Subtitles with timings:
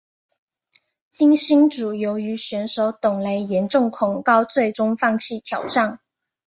[1.11, 5.99] 金星组由于选手董蕾严重恐高最终放弃挑战。